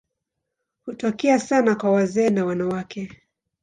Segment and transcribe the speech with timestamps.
[0.85, 3.21] Hutokea sana kwa wazee na wanawake.